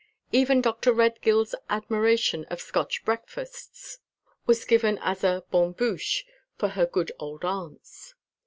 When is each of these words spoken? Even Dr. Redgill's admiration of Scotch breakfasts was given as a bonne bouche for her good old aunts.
Even 0.31 0.61
Dr. 0.63 0.93
Redgill's 0.93 1.53
admiration 1.69 2.45
of 2.45 2.59
Scotch 2.59 3.05
breakfasts 3.05 3.99
was 4.47 4.65
given 4.65 4.97
as 4.99 5.23
a 5.23 5.43
bonne 5.51 5.73
bouche 5.73 6.25
for 6.57 6.69
her 6.69 6.87
good 6.87 7.11
old 7.19 7.45
aunts. 7.45 8.15